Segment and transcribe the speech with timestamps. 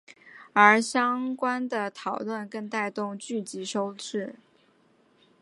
[0.53, 4.33] 而相关的讨论更带动剧集收视。